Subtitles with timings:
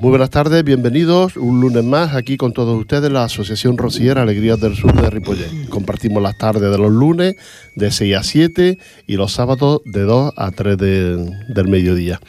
[0.00, 4.60] Muy buenas tardes, bienvenidos un lunes más aquí con todos ustedes la Asociación Rociera Alegrías
[4.60, 5.70] del Sur de Ripollet.
[5.70, 7.36] Compartimos las tardes de los lunes
[7.76, 12.20] de 6 a 7 y los sábados de 2 a 3 del mediodía.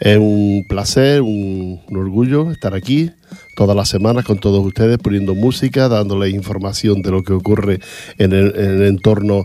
[0.00, 3.10] Es un placer, un, orgullo estar aquí
[3.56, 7.80] todas las semanas con todos ustedes poniendo música, dándoles información de lo que ocurre
[8.18, 9.44] en el, entorno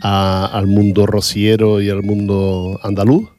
[0.00, 3.37] al mundo rociero y al mundo andaluz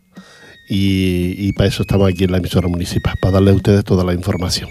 [0.72, 4.14] y, para eso estamos aquí en la emisora municipal, para darle a ustedes toda la
[4.14, 4.70] información.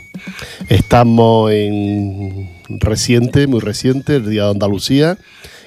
[0.69, 5.19] Estamos en reciente, muy reciente, el Día de Andalucía,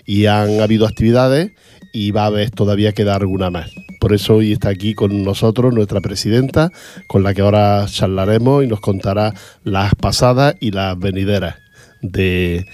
[0.06, 1.52] y han habido actividades
[1.94, 3.72] y va a haber todavía quedar alguna más.
[4.00, 6.72] Por eso hoy está aquí con nosotros nuestra presidenta,
[7.08, 9.34] con la que ahora charlaremos y nos contará
[9.66, 11.56] las pasadas y las venideras
[12.02, 12.66] de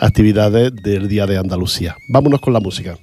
[0.00, 1.96] actividades del Día de Andalucía.
[2.08, 2.98] Vámonos con la música.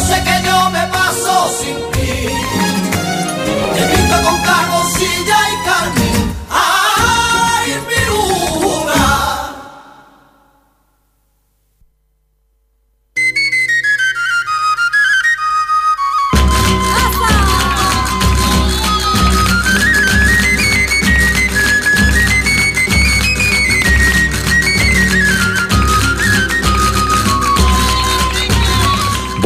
[0.00, 0.39] sé qué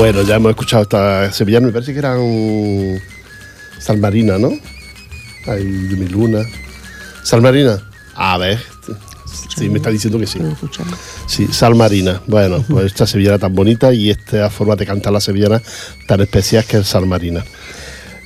[0.04, 3.00] Bueno, ya hemos escuchado esta sevillana, me parece que era un
[3.78, 4.50] Salmarina, ¿no?
[5.46, 6.40] Ay, mi luna.
[7.22, 7.82] Salmarina.
[8.14, 8.58] A ver,
[9.56, 10.40] Sí, me está diciendo que sí.
[11.26, 12.20] Sí, Sal Marina.
[12.26, 15.62] Bueno, pues esta sevillana tan bonita y esta forma de cantar la sevillana
[16.06, 17.42] tan especial que es Sal Marina.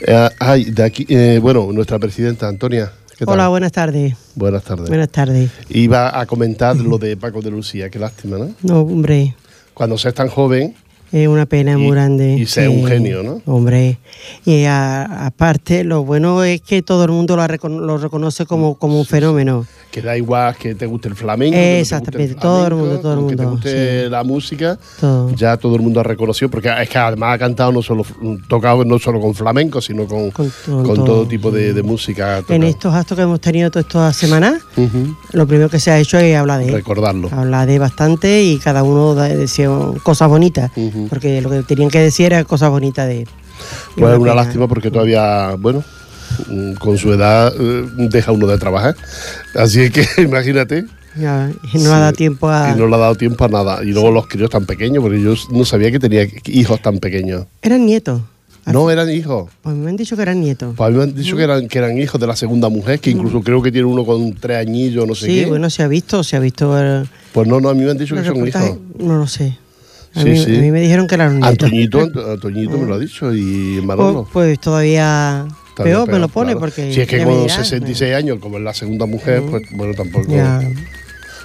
[0.00, 2.90] Eh, ay, de aquí, eh, bueno, nuestra presidenta Antonia.
[3.16, 3.34] ¿qué tal?
[3.34, 4.16] Hola, buenas tardes.
[4.34, 4.88] Buenas tardes.
[4.88, 5.52] Buenas tardes.
[5.68, 8.50] Iba a comentar lo de Paco de Lucía, qué lástima, ¿no?
[8.62, 9.36] No, hombre,
[9.74, 10.74] Cuando seas tan joven,
[11.12, 12.34] es una pena Y- muy grande.
[12.38, 13.40] y sea un genio, ¿no?
[13.46, 13.98] Hombre,
[14.44, 18.98] y aparte, lo bueno es que todo el mundo lo, recono- lo reconoce como, como
[18.98, 19.66] un fenómeno.
[19.90, 21.56] que da igual que te guste el flamenco.
[21.58, 24.10] Exactamente, todo el mundo, todo el con Que te mundo, guste sí.
[24.10, 25.34] la música, Todo.
[25.34, 28.04] ya todo el mundo ha reconocido, porque es que además ha cantado no solo,
[28.50, 31.26] tocado no solo con flamenco, sino con, Con con, todo, todo, todo.
[31.28, 32.42] tipo de, de música.
[32.50, 34.60] En estos actos que hemos tenido todas estas semanas,
[35.32, 36.72] lo primero que se ha hecho es hablar de él.
[36.74, 37.30] Recordarlo.
[37.32, 39.70] Hablar de bastante y cada uno decía
[40.02, 40.70] cosas bonitas,
[41.08, 43.28] Porque lo que tenían que decir era cosas bonitas de él.
[43.96, 44.42] Pues es una pena.
[44.42, 45.82] lástima porque todavía, bueno,
[46.48, 48.96] mm, con su edad eh, deja uno de trabajar.
[49.54, 50.84] Así que imagínate.
[51.16, 52.70] Ya, y no ha dado Sí, tiempo a...
[52.72, 53.82] Y no le ha dado tiempo a nada.
[53.82, 57.46] Y luego los críos tan pequeños, porque yo no sabía que tenía hijos tan pequeños.
[57.62, 58.20] Eran nietos.
[58.66, 59.50] No eran hijos.
[59.62, 60.74] Pues me han dicho que eran nietos.
[60.76, 63.00] Pues a mí me han dicho que eran, que eran hijos de la segunda mujer,
[63.00, 65.46] que incluso creo que tiene uno con tres añillos, no sé sí, qué.
[65.46, 67.98] bueno, se ha visto, se ha visto el, Pues no, no, a mí me han
[67.98, 68.76] dicho que son hijos.
[68.98, 69.56] No lo sé.
[70.18, 70.56] A, Sí, mí, sí.
[70.56, 71.42] a mí me dijeron que nietos.
[71.48, 74.28] Antoñito, Anto- Antoñito me lo ha dicho y Pues, Manolo.
[74.32, 76.60] pues todavía peor me lo pone claro.
[76.60, 76.92] porque...
[76.92, 80.26] Si es que con dirán, 66 años, como es la segunda mujer, pues bueno, tampoco.
[80.34, 80.60] Ya.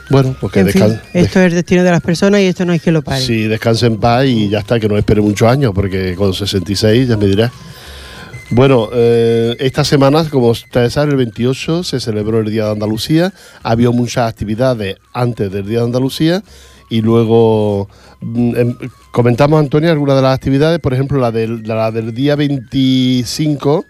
[0.09, 2.73] Bueno, pues que En fin, esto es el destino de las personas y esto no
[2.73, 3.21] hay que lo pare.
[3.21, 7.07] Sí, descanse en paz y ya está, que no espere muchos años, porque con 66
[7.07, 7.51] ya me dirás.
[8.49, 13.33] Bueno, eh, esta semana, como ustedes saben, el 28 se celebró el Día de Andalucía.
[13.63, 16.43] Había muchas actividades antes del Día de Andalucía
[16.93, 17.87] y luego
[18.21, 18.75] mm, em,
[19.11, 23.83] comentamos, Antonio, algunas de las actividades, por ejemplo, la del, la del día 25,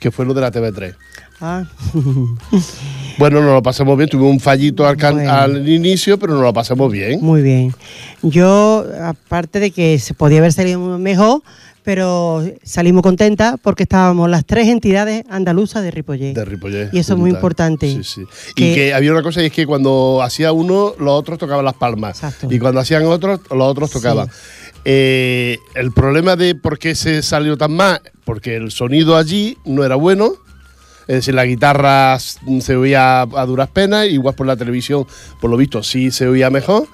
[0.00, 0.94] que fue lo de la TV3.
[1.40, 1.64] Ah,
[3.18, 5.30] Bueno, nos lo pasamos bien, tuvimos un fallito al, can- Bueno.
[5.32, 7.20] al inicio, pero nos lo pasamos bien.
[7.22, 7.74] muy bien.
[8.22, 11.42] Yo, aparte de que se podía haber salido mejor,
[11.82, 16.34] pero salimos contentas porque estábamos las tres entidades andaluzas de Ripollet.
[16.34, 16.90] De Ripollet.
[16.92, 17.86] Y eso es muy importante.
[17.88, 18.22] Sí, sí.
[18.54, 21.64] Que- Y que había una cosa y es que cuando hacía uno, los otros tocaban
[21.64, 22.22] las palmas.
[22.22, 22.48] Exacto.
[22.50, 23.98] Y cuando hacían otros, los otros Sí.
[23.98, 24.28] tocaban.
[24.84, 29.84] Eh, el problema de por qué se salió tan mal, porque el sonido allí no
[29.84, 30.32] era bueno.
[31.08, 35.06] Es decir, la guitarra se oía a duras penas, igual por la televisión,
[35.40, 36.86] por lo visto, sí se oía mejor.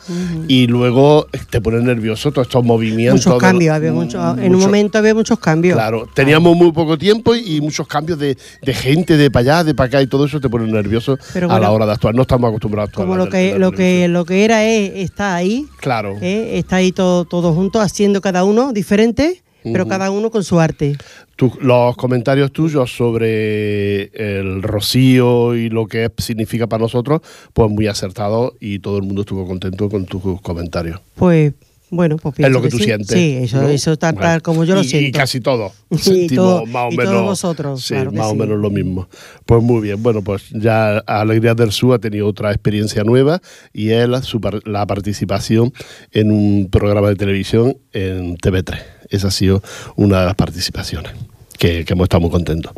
[0.49, 3.26] Y luego eh, te pone nervioso todos estos movimientos.
[3.26, 5.75] Muchos cambios, había mucho, en un momento había muchos cambios.
[5.76, 9.64] Claro, teníamos muy poco tiempo y, y muchos cambios de, de gente de para allá,
[9.64, 11.19] de para acá y todo eso te pone nervioso
[11.49, 12.14] a la hora de actuar.
[12.14, 13.06] No estamos acostumbrados a actuar.
[13.06, 16.16] Como lo que, lo que, lo que era es, está ahí, Claro.
[16.20, 16.58] ¿eh?
[16.58, 20.96] está ahí todo, todo junto, haciendo cada uno diferente, pero cada uno con su arte.
[21.37, 24.05] Tu- los comentarios tuyos sobre
[24.38, 27.20] el rocío y lo que significa para nosotros,
[27.52, 31.00] pues muy acertados y todo el mundo estuvo contento con tus comentarios.
[31.14, 31.52] Pues
[31.90, 32.85] bueno, pues es lo que, que tú sí.
[32.85, 33.08] sientes.
[33.08, 33.69] Sí, eso, ¿no?
[33.69, 35.19] eso tal, Bueno, como yo lo y- Y siento.
[35.19, 35.73] casi todos.
[35.99, 37.12] Sentimos todo- más o y menos.
[37.12, 39.08] todos vosotros, Sí, claro más o menos lo mismo.
[39.46, 40.02] Pues muy bien.
[40.02, 43.40] Bueno, pues ya Alegrías del Sur ha tenido otra experiencia nueva
[43.73, 45.72] y es la, su la participación
[46.13, 48.79] en un programa de televisión en TV3.
[49.10, 49.63] Esa ha sido
[49.96, 51.13] una de las participaciones.
[51.58, 52.72] Que, que hemos estado muy contentos.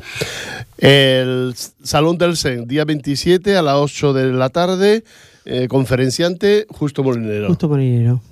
[0.79, 5.05] El Salón del Sen, día 27 a las 8 de la tarde,
[5.45, 7.49] eh, conferenciante Justo Molinero.
[7.49, 8.23] Justo Molinero.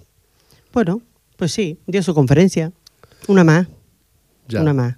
[0.78, 1.02] Bueno,
[1.36, 2.70] pues sí, dio su conferencia.
[3.26, 3.66] Una más,
[4.48, 4.62] Ya.
[4.62, 4.94] una más.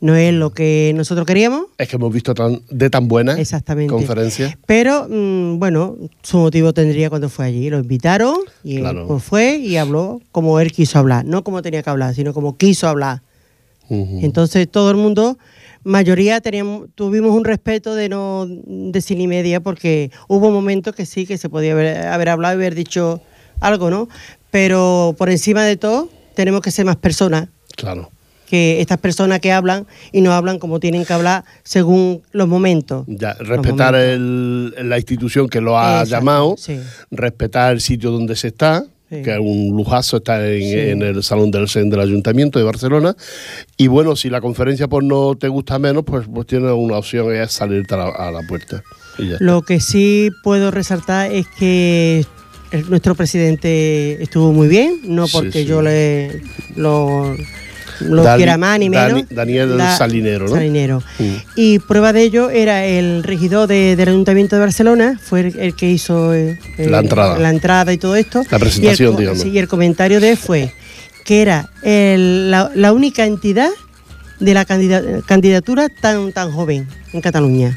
[0.00, 3.92] No es lo que nosotros queríamos, Es que hemos visto tan, de tan buenas Exactamente.
[3.92, 4.56] conferencias.
[4.64, 7.68] pero mm, bueno, su motivo tendría cuando fue allí.
[7.68, 11.24] Lo invitaron y él, pues fue y habló como él quiso hablar.
[11.24, 13.22] No como tenía que hablar, sino como quiso hablar.
[13.90, 15.36] Entonces todo el mundo,
[15.82, 21.26] mayoría teníamos, tuvimos un respeto de no decir ni media porque hubo momentos que sí,
[21.26, 23.20] que se podía haber, haber hablado y haber dicho
[23.60, 24.08] algo, ¿no?
[24.50, 28.10] Pero por encima de todo tenemos que ser más personas Claro.
[28.48, 33.04] que estas personas que hablan y no hablan como tienen que hablar según los momentos.
[33.06, 34.74] Ya, respetar momentos.
[34.76, 36.78] el- la institución que lo ha Exacto, llamado, sí.
[37.10, 39.22] respetar el sitio donde se está, Sí.
[39.22, 40.78] que es un lujazo, está en, Sí.
[40.78, 43.14] en el Salón del del Ayuntamiento de Barcelona.
[43.76, 47.34] Y bueno, si la conferencia pues no te gusta menos, pues, pues tienes una opción,
[47.34, 48.82] es salirte a la, a la puerta.
[49.40, 52.24] Lo que sí puedo resaltar es que
[52.70, 55.64] el- nuestro presidente estuvo muy bien, no porque sí.
[55.64, 56.40] yo le
[56.76, 57.36] lo,
[58.00, 59.28] lo Dani- quiera más ni Dani- menos.
[59.30, 60.54] Daniel Salinero, ¿no?
[60.54, 61.02] Salinero.
[61.18, 61.24] Mm.
[61.56, 65.74] Y prueba de ello era el regidor de- del Ayuntamiento de Barcelona, fue el, el
[65.74, 67.38] que hizo eh, La entrada.
[67.38, 68.42] la entrada y todo esto.
[68.50, 69.42] La presentación, y el, co- digamos.
[69.42, 70.72] sí, y el comentario de él fue
[71.24, 73.68] que era la, la única entidad
[74.40, 77.76] de la candida- candidatura tan, tan joven en Cataluña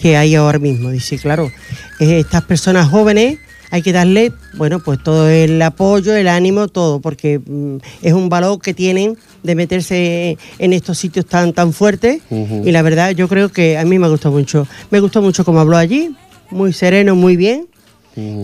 [0.00, 0.90] que hay ahora mismo.
[0.90, 1.52] Dice, claro,
[2.00, 3.38] eh, estas personas jóvenes
[3.70, 8.28] hay que darle, bueno, pues todo el apoyo, el ánimo, todo, porque mm, es un
[8.28, 12.22] valor que tienen de meterse en estos sitios tan, tan fuertes.
[12.30, 14.66] Y la verdad, yo creo que a mí me gustó mucho.
[14.90, 16.14] Me gustó mucho cómo habló allí,
[16.50, 17.66] muy sereno, muy bien.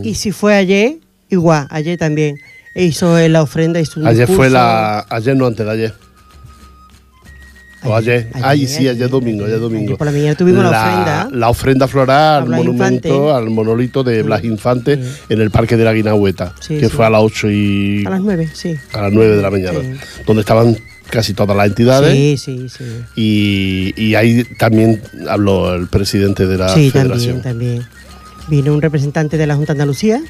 [0.03, 0.99] Y si fue ayer,
[1.31, 2.37] igual, ayer también.
[2.77, 5.07] Hizo la ofrenda, hizo un Ayer fue la.
[5.09, 5.95] Ayer no, antes de ayer.
[7.85, 8.29] O ayer.
[8.35, 9.97] Ay, sí, ayer domingo, ayer domingo.
[9.97, 11.29] Por la mañana tuvimos la, ofrenda.
[11.33, 13.33] La ofrenda floral al monumento, Infante.
[13.33, 15.11] al monolito de Blas Infante sí.
[15.29, 16.93] en el Parque de la Guinahueta, Sí, que sí.
[16.97, 18.77] fue a las 8 y A las nueve, sí.
[18.93, 20.23] a las 9 de la mañana, Sí.
[20.27, 20.77] donde estaban
[21.11, 22.13] casi todas las entidades.
[22.13, 22.85] Sí, sí, sí.
[23.17, 27.43] Y, y ahí también habló el presidente de la sí, federación.
[27.43, 27.89] también, también.
[28.49, 30.21] Vino un representante de la Junta de Andalucía.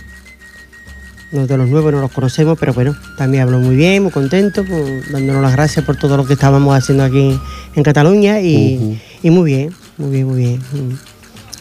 [1.34, 4.64] Nosotros de los nuevos no los conocemos, pero bueno, también habló muy bien, muy contento,
[4.64, 7.38] pues, dándonos las gracias por todo lo que estábamos haciendo aquí
[7.74, 10.58] en Cataluña y, muy bien, muy bien, muy bien.
[10.72, 10.94] Mm.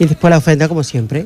[0.04, 1.26] Y después la ofrenda, como siempre,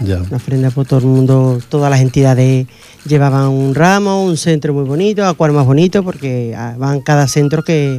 [0.00, 0.18] Ya.
[0.30, 2.66] la ofrenda por todo el mundo, todas las entidades
[3.06, 7.62] llevaban un ramo, un centro muy bonito, acuario más bonito, porque ah, van cada centro
[7.64, 7.98] que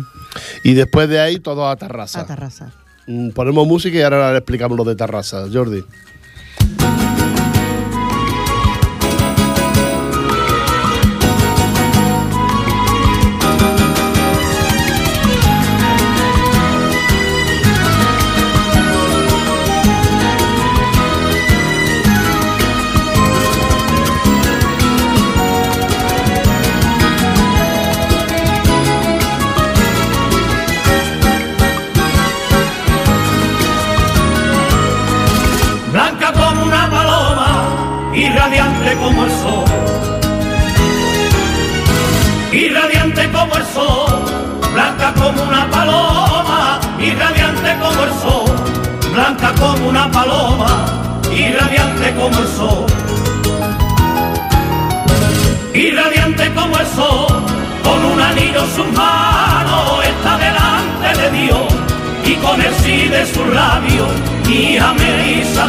[0.63, 2.21] Y después de ahí, todo a Tarrasa.
[2.21, 2.71] a Tarrasa.
[3.07, 5.45] Mm, Ponemos música y ahora le explicamos lo de Tarrasa.
[5.51, 5.83] Jordi.
[52.25, 52.85] Como el sol.
[55.75, 57.43] Y radiante como el sol,
[57.83, 61.67] con un anillo en sus manos, está delante de Dios
[62.25, 64.09] y con el sí de sus labios,
[64.49, 65.61] hija me dice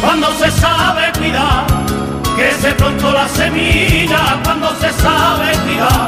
[0.00, 1.66] Cuando se sabe cuidar.
[2.36, 6.06] Crece pronto la semilla cuando se sabe cuidar.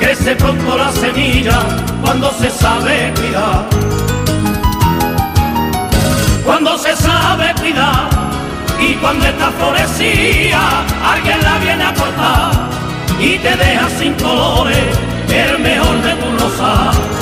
[0.00, 1.58] Crece pronto la semilla
[2.02, 3.66] cuando se sabe cuidar.
[6.44, 8.08] Cuando se sabe cuidar
[8.80, 12.52] y cuando está florecida, alguien la viene a cortar
[13.20, 17.19] y te deja sin colores el mejor de tu rosa.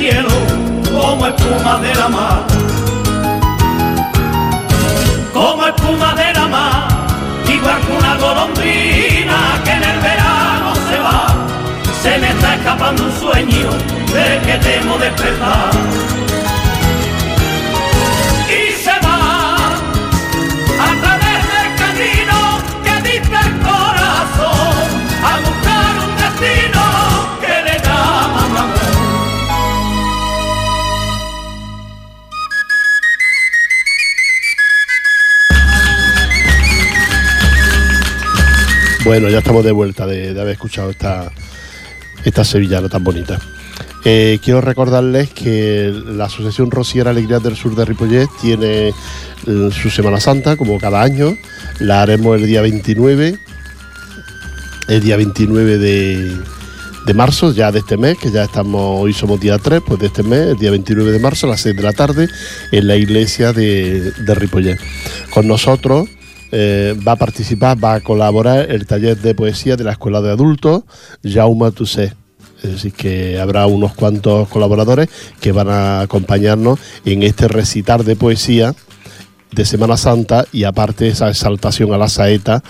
[0.00, 0.30] Cielo
[0.90, 2.42] como espuma de la mar.
[5.34, 6.88] Como espuma de la mar,
[7.46, 11.22] igual que una golondrina que en el verano se va.
[12.02, 13.70] Se me está escapando un sueño
[14.14, 15.70] de que temo despertar.
[39.10, 41.32] Bueno, ya estamos de vuelta de, haber escuchado esta,
[42.24, 43.40] esta sevillana tan bonita.
[44.04, 49.90] Eh, quiero recordarles que la Asociación Rociera Alegría del Sur de Ripollet tiene eh, su
[49.90, 51.36] Semana Santa, como cada año.
[51.80, 53.36] La haremos el día 29,
[54.86, 59.58] el día 29 de, marzo, ya de este mes, que ya estamos, hoy somos día
[59.58, 61.92] 3, pues de este mes, el día 29 de marzo a las 6 de la
[61.92, 62.28] tarde,
[62.70, 64.78] en la iglesia de, de Ripollet.
[65.30, 66.08] Con nosotros
[66.52, 70.30] eh, va a participar, va a colaborar el taller de poesía de la Escuela de
[70.30, 70.82] Adultos,
[71.24, 71.68] Jaume.
[72.62, 75.08] Es decir, que habrá unos cuantos colaboradores
[75.40, 78.74] que van a acompañarnos en este recitar de poesía
[79.52, 82.62] de Semana Santa y aparte esa exaltación a la saeta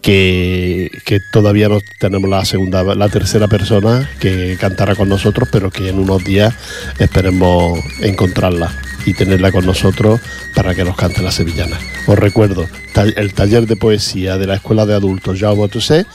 [0.00, 5.70] que, que, todavía no tenemos la segunda, la tercera persona que cantará con nosotros, pero
[5.70, 6.52] que en unos días
[6.98, 8.72] esperemos encontrarla
[9.06, 10.20] y tenerla con nosotros
[10.54, 11.78] para que nos cante la sevillana.
[12.06, 12.68] Os recuerdo,
[13.16, 16.06] el taller de poesía de la Escuela de Adultos Jaume Toussaint,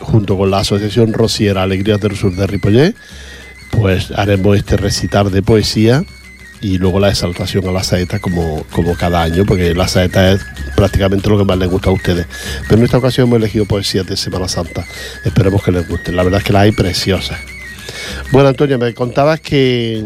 [0.00, 2.94] junto con la Asociación Rociera Alegrías del Sur de Ripollet,
[3.70, 6.04] pues haremos este recitar de poesía
[6.60, 10.42] y luego la exaltación a la saeta como, como cada año, porque la saeta es
[10.76, 12.26] prácticamente lo que más les gusta a ustedes.
[12.68, 14.84] Pero en esta ocasión hemos elegido poesías de Semana Santa.
[15.24, 16.12] Esperemos que les guste.
[16.12, 17.38] La verdad es que las hay preciosas.
[18.30, 20.02] Bueno, Antonio, me contabas que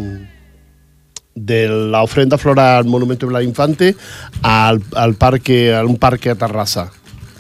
[1.35, 3.97] de la ofrenda floral al Monumento de la Infante
[4.43, 4.81] al,
[5.19, 6.91] parque, a un parque a Tarrasa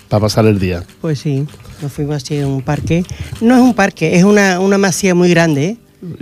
[0.08, 0.82] para pasar el día.
[1.00, 1.46] Pues sí,
[1.80, 3.04] nos fuimos así a un parque.
[3.40, 5.78] No es un parque, es una, una masía muy grande.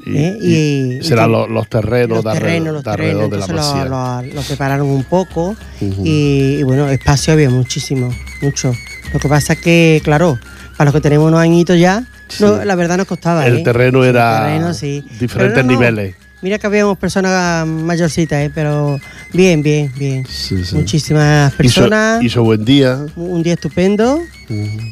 [0.06, 1.00] Y, ¿eh?
[1.02, 4.22] serán los, terrenos, los terrenos, los terrenos, de la masía.
[4.32, 8.72] Lo, prepararon un poco y, bueno, espacio había muchísimo, mucho.
[9.12, 10.38] Lo que pasa es que, claro,
[10.76, 12.04] para los que tenemos unos añitos ya,
[12.38, 13.44] la verdad nos costaba.
[13.44, 13.62] El ¿eh?
[13.62, 14.72] terreno era
[15.18, 16.14] diferentes niveles.
[16.42, 18.50] Mira que habíamos personas mayorcitas, ¿eh?
[18.52, 18.98] pero
[19.32, 20.26] bien, bien, bien.
[20.72, 22.20] Muchísimas personas.
[22.20, 23.06] Hizo, buen día.
[23.14, 24.20] Un día estupendo.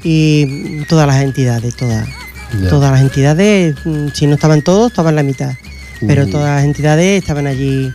[0.05, 2.09] Y todas las entidades, todas.
[2.69, 5.55] Todas las entidades, mm, si no estaban todos, estaban la mitad.
[6.07, 7.93] Pero todas las entidades estaban allí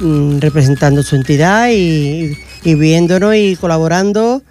[0.00, 4.42] mm, representando su entidad y, viéndonos y colaborando.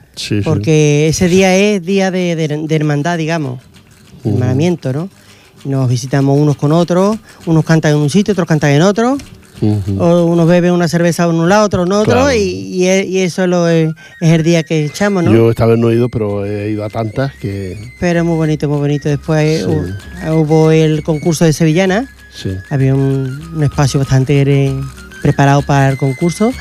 [0.44, 3.62] porque ese día es día de, hermandad, digamos.
[4.24, 5.10] Hermanamiento, ¿no?
[5.66, 9.18] Nos visitamos unos con otros, unos cantan en un sitio, otros cantan en otro,
[9.62, 13.68] o unos beben una cerveza en un lado, otro en otro, y, eso es, lo,
[13.68, 15.34] es, el día que echamos, ¿no?
[15.34, 17.94] Yo esta vez no he ido, pero he ido a tantas que...
[18.00, 19.10] Pero es muy bonito, muy bonito.
[19.10, 22.08] Después hubo, el concurso de Sevillana,
[22.70, 24.74] había un, espacio bastante
[25.22, 26.52] preparado para el concurso.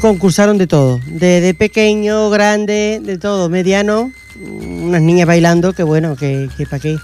[0.00, 6.48] Concursaron de todo, de, pequeño, grande, de todo, mediano, unas niñas bailando, que bueno, que,
[6.56, 6.96] que para qué.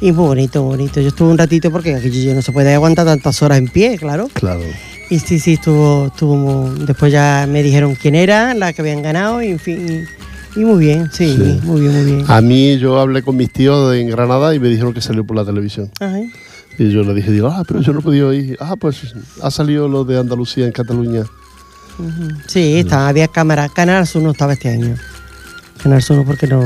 [0.00, 1.00] Y muy bonito, bonito.
[1.00, 3.96] Yo estuve un ratito porque aquí yo no se puede aguantar tantas horas en pie,
[3.98, 4.28] claro.
[4.34, 4.62] Claro.
[5.08, 6.70] Y sí, sí, estuvo, estuvo.
[6.84, 10.06] Después ya me dijeron quién era, la que habían ganado, y en fin.
[10.54, 12.24] Y, muy bien, sí, muy bien, muy bien.
[12.28, 15.36] A mí yo hablé con mis tíos en Granada y me dijeron que salió por
[15.36, 15.90] la televisión.
[16.00, 16.18] Ajá.
[16.78, 18.56] Y yo le dije, digo, ah, pero yo no he podido ir.
[18.60, 21.24] Ah, pues ha salido lo de Andalucía en Cataluña.
[22.46, 23.68] Sí, estaba, había cámara.
[23.68, 24.96] Canal Sur no estaba este año.
[25.82, 26.60] Canal Sur porque no,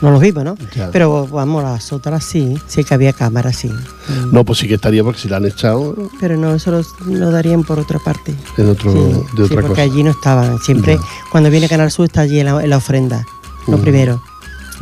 [0.00, 0.56] no los vimos, ¿no?
[0.92, 3.70] Pero vamos, las otras sí, sí que había cámaras, sí.
[4.30, 5.96] No, pues sí que estaría porque si la han echado.
[6.20, 8.34] Pero no, eso lo, darían por otra parte.
[8.56, 8.92] En otro,
[9.36, 10.58] de otra porque allí no estaban.
[10.60, 10.98] Siempre,
[11.30, 13.24] cuando viene Canal Sur está allí en la, ofrenda,
[13.66, 14.22] lo primero.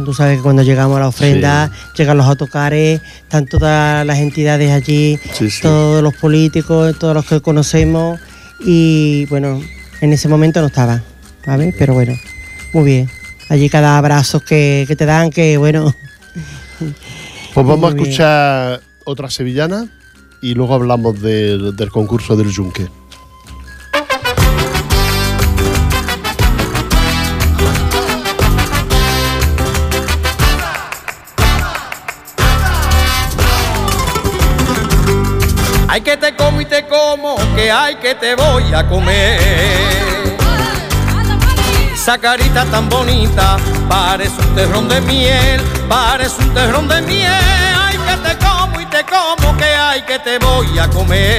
[0.05, 4.71] Tú sabes que cuando llegamos a la ofrenda, llegan los autocares, están todas las entidades
[4.71, 5.19] allí,
[5.61, 8.19] todos los políticos, todos los que conocemos.
[8.61, 9.61] Y bueno,
[10.01, 11.03] en ese momento no estaban,
[11.45, 11.75] ¿sabes?
[11.79, 12.15] Pero bueno,
[12.73, 13.20] muy bien
[13.51, 15.93] allí cada abrazo que, te dan, que bueno.
[17.53, 19.89] Pues vamos a escuchar otra sevillana
[20.41, 22.89] y luego hablamos del concurso del Yunque.
[35.89, 40.10] Hay que te como y te como, que hay que te voy a comer
[42.11, 43.57] esa carita tan bonita
[43.89, 47.31] parece un terrón de miel, parece un terrón de miel.
[47.79, 51.39] Ay, que te como y te como, que hay que te voy a comer.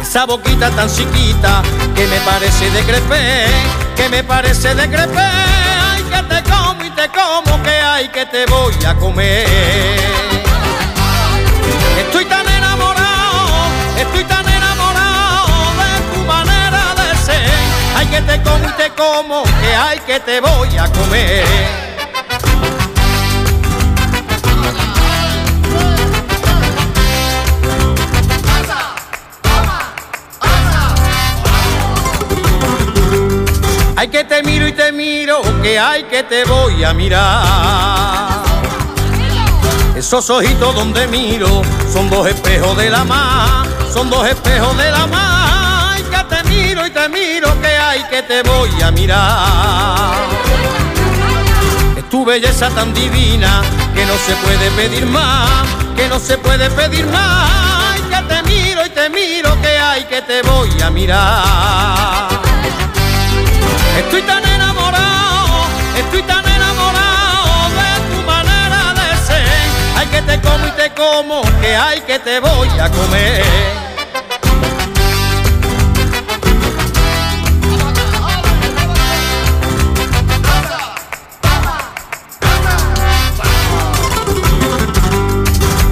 [0.00, 1.60] Esa boquita tan chiquita
[1.94, 3.48] que me parece de crepé,
[3.94, 5.20] que me parece de crepé.
[5.20, 10.45] Ay, que te como y te como, que hay que te voy a comer.
[17.96, 18.06] Ser.
[18.06, 21.44] Ay, que te como y te como, que hay que te voy a comer.
[33.98, 38.44] Hay que te miro y te miro, que hay que te voy a mirar.
[39.96, 45.06] Esos ojitos donde miro son dos espejos de la mar, son dos espejos de la
[45.06, 45.94] mar.
[45.94, 47.45] Hay que te miro y te miro,
[48.08, 50.14] que te voy a mirar.
[51.96, 53.62] Es tu belleza tan divina
[53.94, 55.66] que no se puede pedir más,
[55.96, 57.50] que no se puede pedir más.
[57.92, 62.28] Ay, que te miro y te miro, que hay que te voy a mirar.
[63.98, 65.66] Estoy tan enamorado,
[65.96, 69.46] estoy tan enamorado de tu manera de ser.
[69.96, 73.85] Hay que te como y te como, que hay que te voy a comer.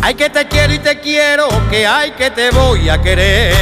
[0.04, 3.54] Hay que te quiero y te quiero, que hay que te voy a querer.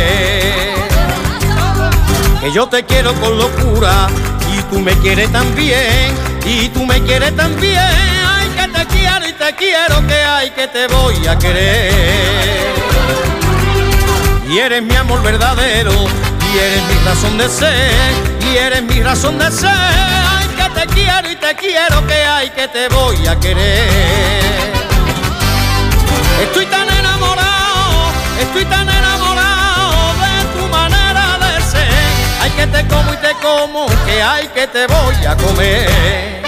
[2.40, 4.08] Que yo te quiero con locura
[4.52, 6.12] y tú me quieres también,
[6.44, 7.78] y tú me quieres también.
[7.78, 12.74] Ay, que te quiero y te quiero, que hay que te voy a querer.
[14.50, 18.12] Y eres mi amor verdadero, y eres mi razón de ser,
[18.50, 19.70] y eres mi razón de ser.
[19.70, 24.81] Ay, que te quiero y te quiero, que hay que te voy a querer.
[26.42, 31.88] Estoy tan enamorado, estoy tan enamorado de tu manera de ser.
[32.40, 36.42] Hay que te como y te como, que hay que te voy a comer.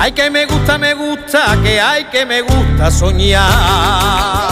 [0.00, 4.51] Ay que me gusta, me gusta, que hay que me gusta soñar.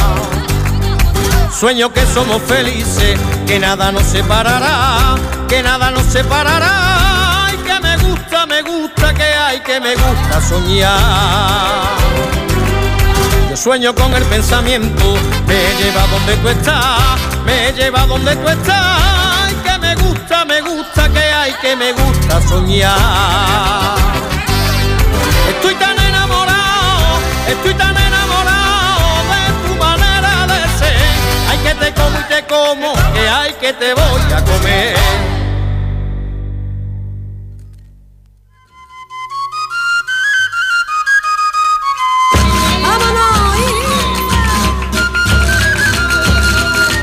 [1.61, 7.49] Sueño que somos felices, que nada nos separará, que nada nos separará.
[7.49, 11.99] Ay, que me gusta, me gusta, que hay, que me gusta soñar.
[13.51, 19.03] Yo sueño con el pensamiento, me lleva donde tú estás, me lleva donde tú estás.
[19.45, 23.99] Ay, que me gusta, me gusta, que hay, que me gusta soñar.
[25.51, 28.10] Estoy tan enamorado, estoy tan enamorado
[31.63, 34.97] que te como y te como, que hay que te voy a comer.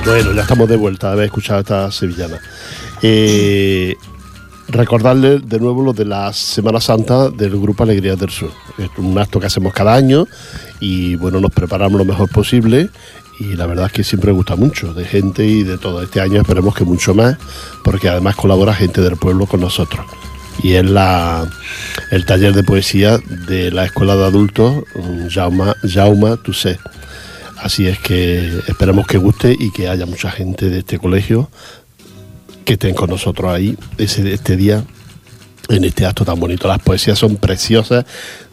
[0.05, 2.39] Bueno, ya estamos de vuelta haber escuchado esta sevillana.
[3.01, 3.95] Eh,
[4.69, 8.51] recordarles de nuevo lo de la Semana Santa del Grupo Alegrías del Sur.
[8.77, 10.25] Es un acto que hacemos cada año
[10.79, 12.89] y bueno, nos preparamos lo mejor posible
[13.39, 16.01] y la verdad es que siempre gusta mucho de gente y de todo.
[16.01, 17.37] Este año esperemos que mucho más
[17.83, 20.05] porque además colabora gente del pueblo con nosotros.
[20.63, 21.47] Y es la,
[22.11, 24.83] el taller de poesía de la Escuela de Adultos
[25.29, 26.79] Jauma, Jauma Tusset.
[27.57, 31.49] Así es que esperemos que guste y que haya mucha gente de este colegio
[32.65, 34.83] que estén con nosotros ahí ese, este día
[35.69, 36.67] en este acto tan bonito.
[36.67, 38.05] Las poesías son preciosas,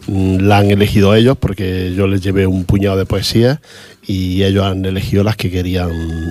[0.07, 3.59] mm, la han elegido ellos porque yo les llevé un puñado de poesías
[4.05, 5.89] y ellos han elegido las que querían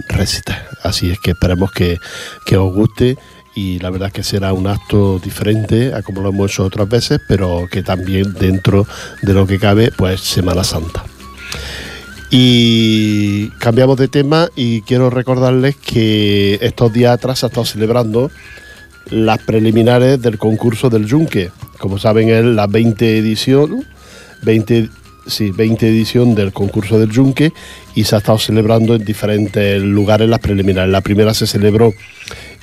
[0.08, 0.68] recitar.
[0.82, 1.98] Así es que esperemos que,
[2.46, 3.16] que os guste
[3.54, 7.20] y la verdad que será un acto diferente a como lo hemos hecho otras veces,
[7.28, 8.86] pero que también dentro
[9.22, 11.04] de lo que cabe, pues Semana Santa.
[12.30, 18.30] Y cambiamos de tema y quiero recordarles que estos días atrás se ha estado celebrando
[19.10, 21.50] las preliminares del concurso del Yunque.
[21.78, 23.84] Como saben, es la 20 edición,
[24.42, 24.88] 20,
[25.26, 27.52] sí, 20 edición del concurso del Yunque
[27.94, 30.90] y se ha estado celebrando en diferentes lugares las preliminares.
[30.90, 31.92] La primera se celebró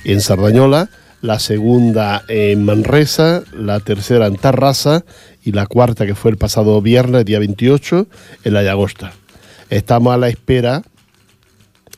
[0.04, 0.88] en Sardañola,
[1.20, 5.04] la segunda en Manresa, la tercera en Tarrasa
[5.44, 8.06] y la cuarta, que fue el pasado viernes, día 28,
[8.44, 9.12] en la Llagosta.
[9.70, 10.82] Estamos a la espera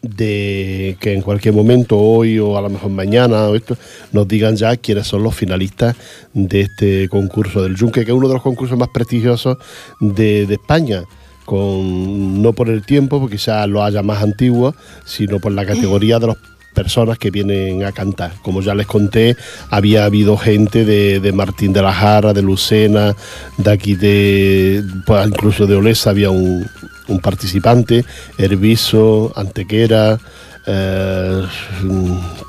[0.05, 3.77] de que en cualquier momento, hoy o a lo mejor mañana, o esto,
[4.13, 5.97] nos digan ya quiénes son los finalistas
[6.33, 9.59] de este concurso del Yunque, que es uno de los concursos más prestigiosos
[10.01, 11.05] de, de España.
[11.45, 16.19] Con, no por el tiempo, porque quizás lo haya más antiguo, sino por la categoría
[16.19, 16.39] de los
[16.75, 18.33] personas que vienen a cantar.
[18.43, 19.37] Como ya les conté,
[19.71, 23.15] había habido gente de, de Martín de la Jara, de Lucena,
[23.59, 26.67] de aquí de, pues incluso de Olesa había un,
[27.09, 28.05] un participante,
[28.39, 30.19] Herbiso, Antequera,
[30.67, 31.43] eh,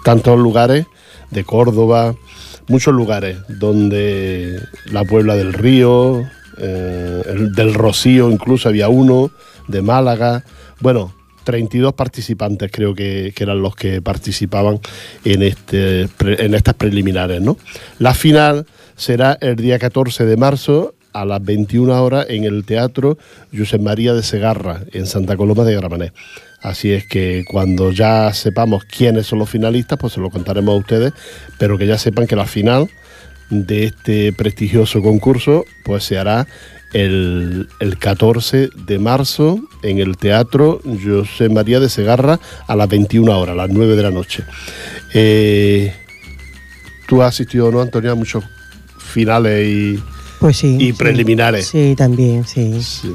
[0.03, 0.85] tantos lugares
[1.31, 2.15] de Córdoba,
[2.67, 6.23] muchos lugares donde la Puebla del Río,
[6.57, 9.31] eh, el del Rocío incluso había uno,
[9.67, 10.43] de Málaga,
[10.79, 11.13] bueno,
[11.43, 14.79] 32 participantes creo que, que eran los que participaban
[15.23, 17.41] en, este, en estas preliminares.
[17.41, 17.57] ¿no?
[17.99, 18.65] La final
[18.95, 23.17] será el día 14 de marzo a las 21 horas en el Teatro
[23.55, 26.13] Josep María de Segarra, en Santa Coloma de Gramenet.
[26.61, 30.77] Así es que cuando ya sepamos quiénes son los finalistas, pues se lo contaremos a
[30.77, 31.13] ustedes,
[31.57, 32.89] pero que ya sepan que la final
[33.49, 36.47] de este prestigioso concurso pues se hará
[36.91, 43.39] el, el 14 de marzo en el Teatro José María de Segarra a las 21
[43.39, 44.43] horas, a las 9 de la noche.
[45.13, 45.93] Eh,
[47.07, 48.43] ¿Tú has asistido, no, Antonia, a muchos
[48.97, 49.99] finales y,
[50.45, 50.77] Pues sí.
[50.79, 50.93] y sí.
[50.93, 51.65] preliminares?
[51.67, 52.79] Sí, también, sí.
[52.83, 53.11] Sí.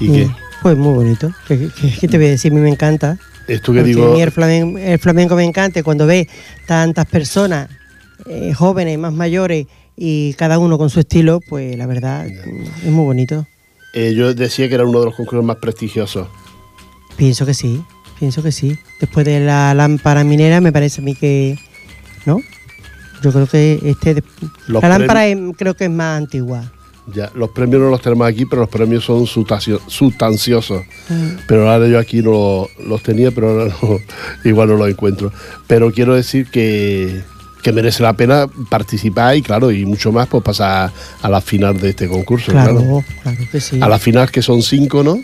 [0.00, 0.30] ¿Y qué?
[0.60, 1.32] Pues muy bonito.
[1.46, 2.52] ¿Qué, qué- qué te voy a decir?
[2.52, 3.16] A mí me encanta.
[3.46, 4.10] Esto que Porque digo...
[4.10, 6.28] a mí el flamenco, el flamenco me encanta cuando ve
[6.66, 7.70] tantas personas,
[8.26, 12.92] eh, jóvenes, más mayores, y cada uno con su estilo, pues la verdad mm, es
[12.92, 13.46] muy bonito.
[13.94, 16.28] eh, yo decía que era uno de los concursos más prestigiosos.
[17.16, 17.82] Pienso que sí,
[18.18, 18.76] pienso que sí.
[19.00, 21.56] Después de la lámpara minera me parece a mí que,
[22.26, 22.42] ¿no?
[23.22, 24.22] Yo creo que este,
[24.66, 26.70] Los la lámpara es- creo que es más antigua.
[27.14, 30.82] Ya, los premios no los tenemos aquí, pero los premios son sustanciosos.
[31.08, 31.28] Mm.
[31.46, 33.98] Pero ahora yo aquí no los tenía, pero ahora no-
[34.44, 35.32] igual no los encuentro.
[35.66, 37.22] Pero quiero decir que,
[37.62, 41.78] que merece la pena participar y claro, y mucho más, pues pasar a la final
[41.80, 42.52] de este concurso.
[42.52, 43.04] Claro, Claro.
[43.22, 43.80] claro que sí.
[43.80, 45.18] A la final que son cinco, ¿no?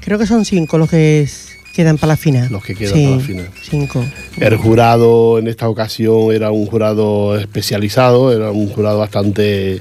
[0.00, 1.45] Creo que son cinco los que es-
[1.76, 2.48] quedan para la final.
[2.50, 3.48] Los que quedan Sí, para la final.
[3.62, 4.04] Cinco.
[4.38, 9.80] El jurado en esta ocasión era un jurado especializado, era un jurado bastante,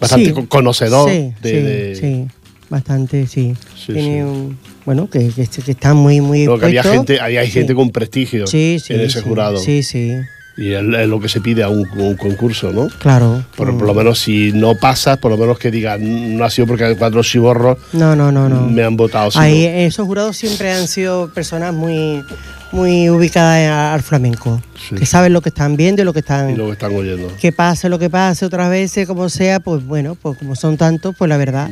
[0.00, 0.32] bastante Sí.
[0.32, 2.26] co- conocedor Sí, de, sí, de- sí,
[2.68, 3.54] bastante, sí.
[3.86, 7.50] Tiene un- bueno, que, que, que está muy, muy Lo que había gente, Sí.
[7.52, 9.24] gente con prestigio Sí, sí, en ese sí.
[9.28, 9.56] jurado.
[9.58, 10.12] Sí, sí,
[10.56, 12.88] Y es, lo que se pide a un, un concurso, ¿no?
[12.98, 13.42] claro.
[13.56, 13.78] Por, Mm.
[13.78, 16.84] por lo menos si no pasas, por lo menos que digan, no ha sido porque
[16.84, 18.68] hay cuatro chiborros No, no, no, no.
[18.68, 19.30] me han votado.
[19.30, 22.22] sino- Ahí, esos jurados siempre han sido personas muy,
[22.70, 24.94] muy ubicadas al flamenco, Sí.
[24.96, 26.50] que saben lo que están viendo y lo que están...
[26.50, 27.28] y lo que están oyendo.
[27.40, 31.14] Que pase lo que pase otras veces, como sea, pues bueno, pues como son tantos,
[31.16, 31.70] pues la verdad,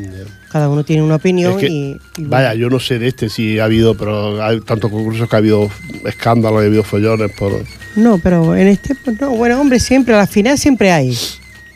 [0.50, 2.24] cada uno tiene una opinión Es que, y, y.
[2.24, 5.38] Vaya, yo no sé de este si ha habido, pero hay tantos concursos que ha
[5.38, 5.68] habido
[6.06, 7.52] escándalos, ha habido follones por...
[8.00, 11.16] No, pero en este, pues no, bueno, hombre, siempre, a la final siempre hay.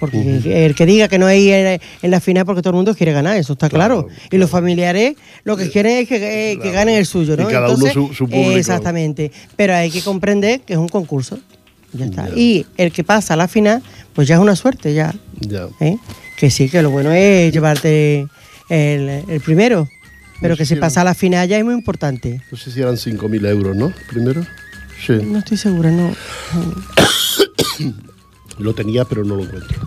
[0.00, 2.94] Porque el que diga que no hay en, en la final porque todo el mundo
[2.94, 4.06] quiere ganar, eso está claro.
[4.06, 7.48] Claro, Y los familiares lo que quieren es que, eh, que ganen el suyo, ¿no?
[7.48, 8.50] Y cada uno su- su público.
[8.56, 9.30] Exactamente.
[9.56, 11.38] Pero hay que comprender que es un concurso.
[11.94, 12.28] Ya está.
[12.28, 12.34] Ya.
[12.37, 13.82] Y el que pasa a la final,
[14.14, 15.14] pues ya es una suerte, ya.
[15.40, 15.68] Ya.
[15.80, 15.96] ¿eh?
[16.37, 18.26] Que sí, que lo bueno es llevarte
[18.68, 19.88] el, el primero.
[20.40, 22.42] Pero No que si si pasa a la final ya es muy importante.
[22.50, 23.92] No sé si eran 5.000 euros, ¿no?
[24.10, 24.44] Primero.
[25.07, 25.12] Sí.
[25.22, 26.12] No estoy segura, no.
[28.59, 29.78] Lo tenía, pero no lo encuentro.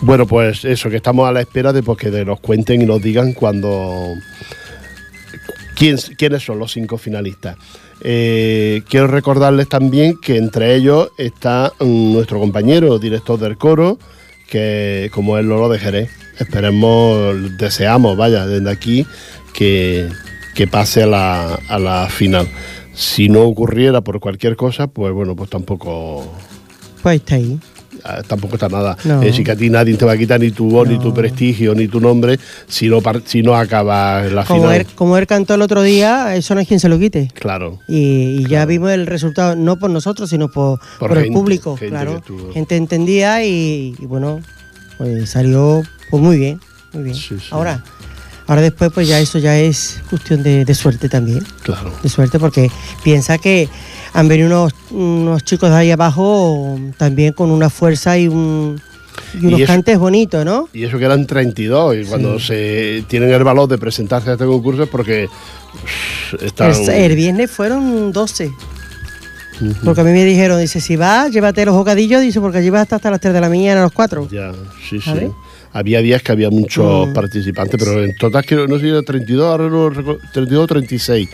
[0.00, 3.02] Bueno, pues eso, que estamos a la espera de pues, que nos cuenten y nos
[3.02, 4.14] digan cuando.
[5.76, 7.56] ¿Quién- ¿Quiénes son los cinco finalistas?
[8.00, 13.98] Eh, quiero recordarles también que entre ellos está mm, nuestro compañero, director del coro,
[14.48, 16.10] que como es Lolo de Jerez.
[16.38, 19.06] Esperemos, deseamos, vaya, desde aquí,
[19.52, 20.08] que,
[20.54, 22.48] que pase a la, a la final.
[22.94, 26.24] Si no ocurriera por cualquier cosa, pues bueno, pues tampoco
[27.02, 27.58] Pues está ahí.
[28.06, 28.96] Ah, tampoco está nada.
[29.04, 29.20] No.
[29.20, 31.14] Es decir, que a ti nadie te va a quitar ni tu voz, ni tu
[31.14, 34.80] prestigio, ni tu nombre si no, si no acabas la Como final.
[34.80, 37.30] él, como él cantó el otro día, eso no es quien se lo quite.
[37.34, 37.78] Claro.
[37.88, 41.76] Y, y ya vimos el resultado, no por nosotros, sino por, Por por el público,
[41.76, 42.22] gente claro.
[42.52, 44.40] Gente entendía y, y bueno,
[44.98, 46.60] pues salió pues muy bien,
[46.92, 47.16] muy bien.
[47.16, 47.46] Sí, sí.
[47.52, 47.82] Ahora,
[48.46, 51.92] ahora después pues ya eso ya es cuestión de, de suerte también, Claro.
[52.02, 52.70] de suerte porque
[53.02, 53.68] piensa que
[54.12, 58.80] han venido unos, unos chicos de ahí abajo también con una fuerza y, un,
[59.40, 60.68] y unos eso- cantes bonitos, ¿no?
[60.72, 61.96] Y eso que eran 32.
[61.96, 65.28] Y cuando se tienen el valor de presentarse a este concurso es porque
[66.40, 66.70] están.
[66.72, 68.52] El, el viernes fueron 12.
[69.84, 72.82] Porque a mí me dijeron, dice, si vas, llévate los bocadillos, dice, porque allí vas
[72.82, 74.28] hasta, hasta las 3 de la mañana, a los 4.
[74.30, 74.50] Ya,
[74.88, 75.10] sí, sí.
[75.74, 77.12] Había días que había muchos Mm.
[77.12, 80.66] participantes, pero en total creo, no sé si era 32, ahora no recuerdo, 32 o
[80.68, 81.28] 36.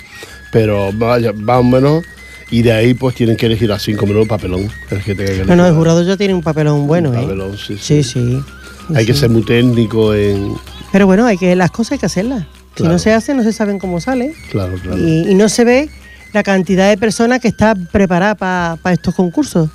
[0.51, 2.03] Pero vaya, más o menos.
[2.51, 4.69] Y de ahí pues tienen que elegir a 5 minutos papelón.
[4.91, 7.23] El que tenga que No, no, el jurado ya tiene un papelón bueno, Un ¿eh?
[7.23, 8.43] papelón, sí, Sí, sí.
[8.89, 8.95] sí.
[8.97, 10.55] Hay que ser muy técnico en.
[10.91, 12.47] Pero bueno, hay que, las cosas hay que hacerlas.
[12.77, 14.33] Si no se hacen, no se saben cómo sale.
[14.51, 14.99] Claro, claro.
[14.99, 15.91] Y, y no se ve
[16.33, 19.69] la cantidad de personas que está preparada para estos concursos.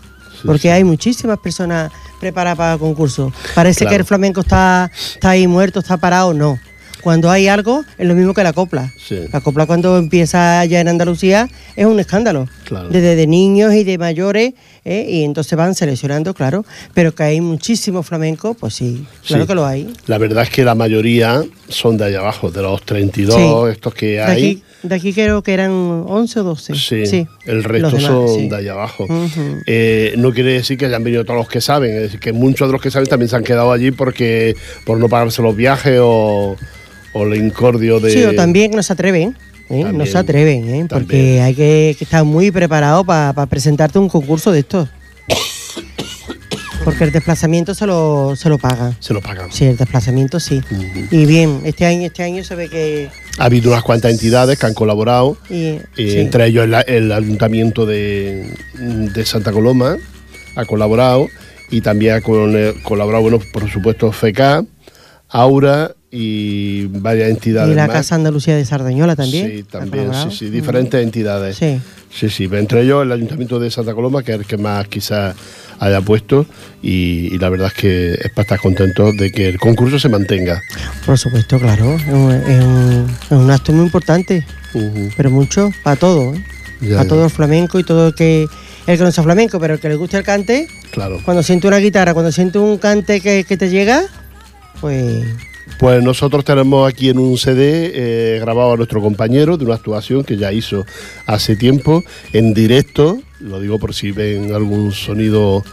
[0.45, 0.67] Porque sí.
[0.69, 3.33] hay muchísimas personas preparadas para concursos.
[3.53, 3.89] Parece Claro.
[3.89, 6.59] que el flamenco está, está ahí muerto, está parado, no.
[7.01, 8.91] Cuando hay algo, es lo mismo que la copla.
[9.07, 9.19] Sí.
[9.31, 12.47] La copla cuando empieza ya en Andalucía es un escándalo.
[12.63, 12.89] Claro.
[12.89, 15.05] Desde de niños y de mayores, ¿eh?
[15.07, 16.65] y entonces van seleccionando, claro.
[16.93, 19.47] Pero que hay muchísimos flamencos, pues sí, claro Sí.
[19.47, 19.93] que lo hay.
[20.07, 24.05] La verdad es que la mayoría son de allá abajo, de los 32 estos que
[24.07, 24.31] De hay.
[24.31, 26.73] aquí, de aquí creo que eran 11 o 12.
[27.05, 28.47] Sí, el resto demás, son sí.
[28.49, 29.07] de allá abajo.
[29.67, 32.67] Eh, no quiere decir que hayan venido todos los que saben, es decir, que muchos
[32.67, 35.99] de los que saben también se han quedado allí porque por no pagarse los viajes
[36.01, 36.55] o,
[37.15, 38.11] o el incordio de...
[38.11, 39.37] Sí, o también no se atreven.
[39.69, 39.85] ¿eh?
[39.93, 40.85] No se atreven, ¿eh?
[40.89, 44.89] porque hay que, que estar muy preparado para presentarte un concurso de estos.
[46.83, 48.95] Porque el desplazamiento se lo, se lo pagan.
[48.99, 49.51] Se lo pagan.
[49.51, 50.61] Sí, el desplazamiento sí.
[51.09, 53.09] Y bien, este año, este año se ve que.
[53.39, 56.19] Ha habido unas cuantas entidades que han colaborado, y, eh, sí.
[56.19, 59.97] entre ellos el, el Ayuntamiento de, de Santa Coloma
[60.55, 61.27] ha colaborado
[61.71, 64.67] y también ha eh, colaborado, bueno, por supuesto, FK,
[65.29, 67.97] Aura y varias entidades Y la más.
[67.97, 69.51] Casa Andalucía de Sardañola también.
[69.51, 71.57] Sí, también, sí, sí, diferentes entidades.
[71.57, 71.79] Sí.
[72.09, 75.35] Sí, sí, entre ellos el Ayuntamiento de Santa Coloma, que es el que más quizás
[75.79, 76.45] haya puesto,
[76.81, 80.07] y, y la verdad es que es para estar contento de que el concurso se
[80.07, 80.61] mantenga.
[81.05, 81.95] Por supuesto, claro.
[81.95, 84.45] Es un, es un- acto muy importante,
[85.17, 86.33] pero mucho para todo.
[86.33, 86.43] ¿eh?
[86.79, 87.07] Ya, para ya.
[87.09, 88.45] todo el flamenco y todo el que,
[88.87, 91.19] el que no sea flamenco, pero el que le guste el cante, Claro.
[91.25, 94.03] cuando siente una guitarra, cuando siente un cante que, que te llega,
[94.79, 95.25] pues
[95.79, 100.23] Pues nosotros tenemos aquí en un CD eh, grabado a nuestro compañero de una actuación
[100.23, 100.85] que ya hizo
[101.25, 105.63] hace tiempo en directo, lo digo por si ven algún sonido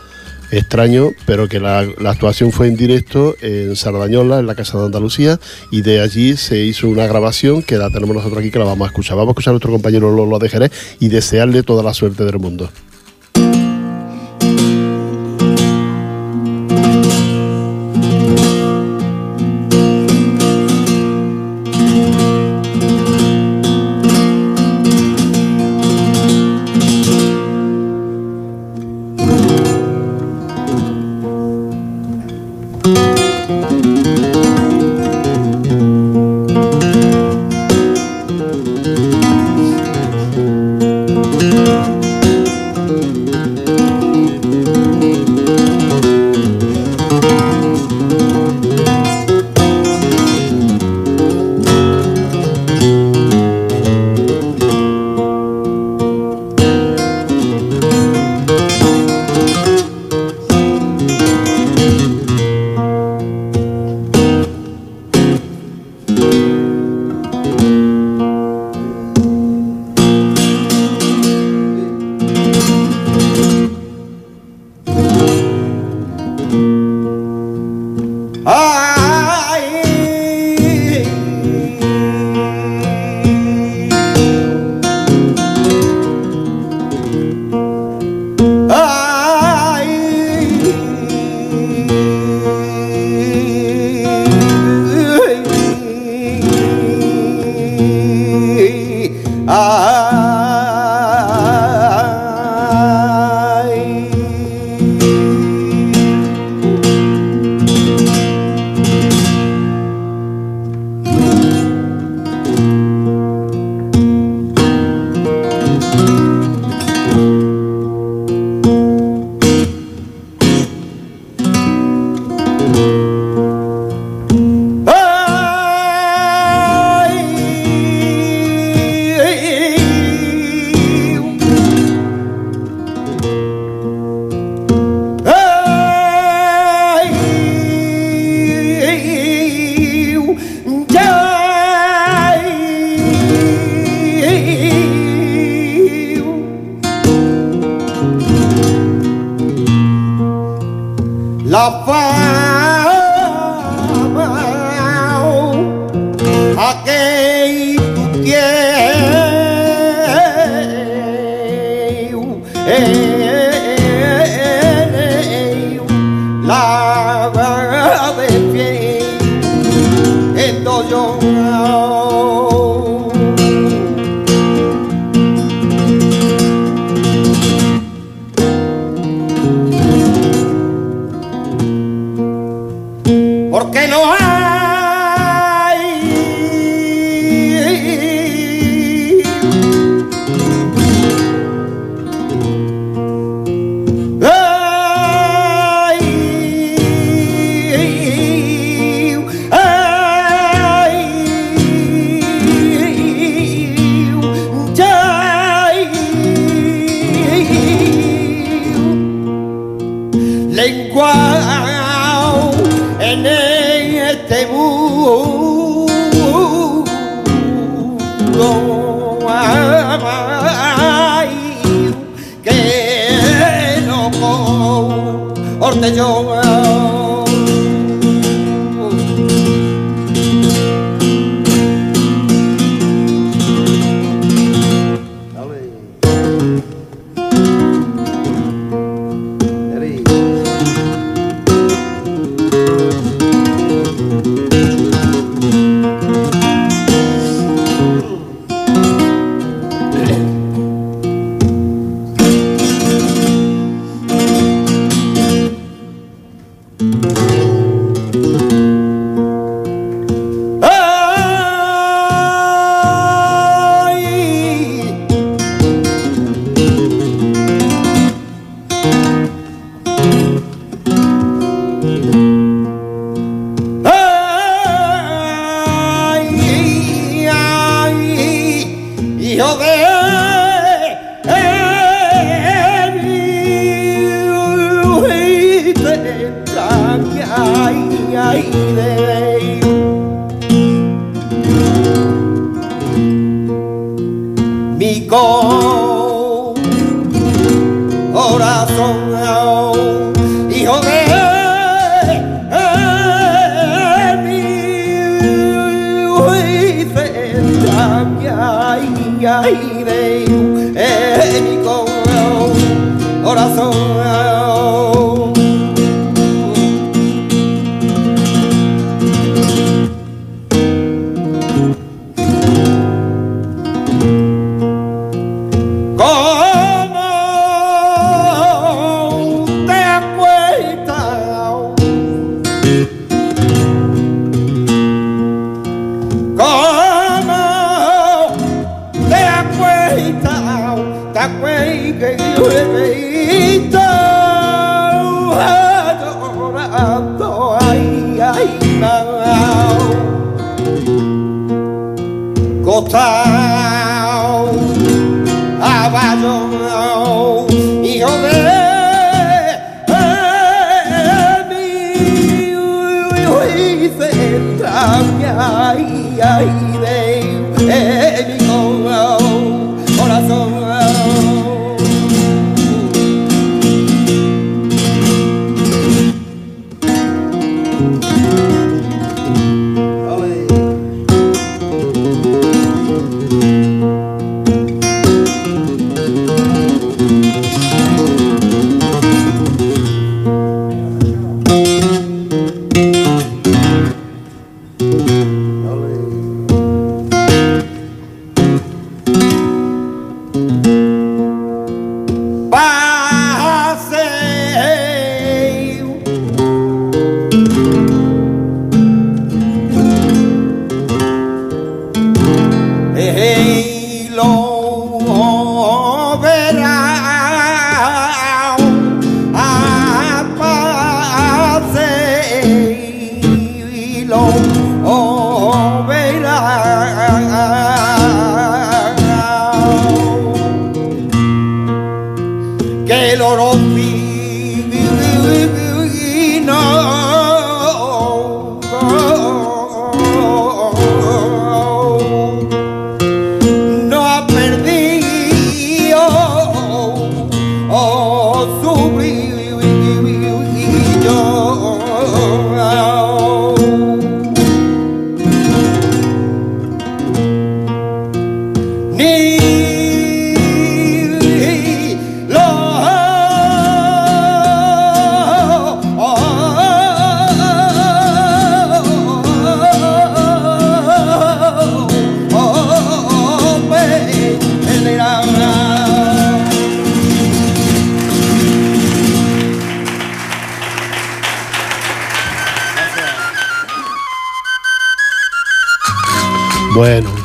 [0.50, 5.38] extraño, pero que la, actuación fue en directo en Sardañola, en la Casa de Andalucía,
[5.70, 8.86] y de allí se hizo una grabación que la tenemos nosotros aquí que la vamos
[8.86, 9.16] a escuchar.
[9.16, 12.38] Vamos a escuchar a nuestro compañero Lolo de Jerez y desearle toda la suerte del
[12.38, 12.68] mundo.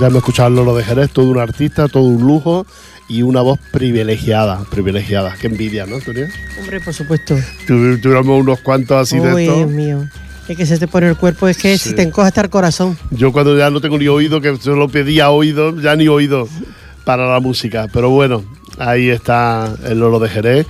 [0.09, 2.65] Me escucharlo lo de Jerez, todo un artista, todo un lujo
[3.09, 5.35] y una voz privilegiada, privilegiada.
[5.39, 6.27] Qué envidia, ¿no, Antonio?
[6.59, 7.35] Hombre, por supuesto.
[7.65, 9.57] Tu- Tuviéramos unos cuantos así de estos.
[9.57, 10.07] Dios mío.
[10.47, 11.89] Es que se te pone el cuerpo, es que Sí.
[11.89, 12.97] se te encoge hasta el corazón.
[13.11, 16.47] Yo cuando ya no tengo ni oído, que solo pedía oído, ya ni oído
[17.03, 17.87] para la música.
[17.91, 18.43] Pero bueno,
[18.77, 20.67] ahí está el Lolo de Jerez.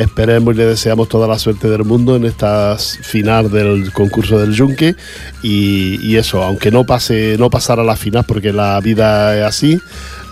[0.00, 4.54] Esperemos y le deseamos toda la suerte del mundo en esta final del concurso del
[4.54, 4.96] Yunque.
[5.42, 9.78] Y, eso, aunque no pase, no pasara la final, porque la vida es así,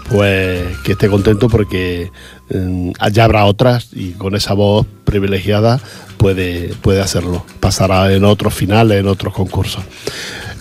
[0.09, 2.11] pues que esté contento porque
[2.49, 5.81] mm, ya habrá otras y con esa voz privilegiada
[6.16, 7.45] puede, puede hacerlo.
[7.61, 9.85] Pasará en otros finales, en otros concursos.